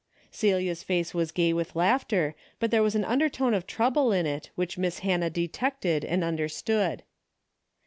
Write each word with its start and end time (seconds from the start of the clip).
"Celia's 0.31 0.81
face 0.81 1.13
was 1.13 1.31
gay 1.31 1.53
with 1.53 1.75
laughter, 1.75 2.33
but 2.59 2.71
there 2.71 2.81
was 2.81 2.95
an 2.95 3.05
undertone 3.05 3.53
of 3.53 3.67
trouble 3.67 4.11
in 4.11 4.25
it 4.25 4.49
which 4.55 4.75
Miss 4.75 4.97
Hannah 5.05 5.29
detected 5.29 6.03
and 6.03 6.23
understood. 6.23 7.03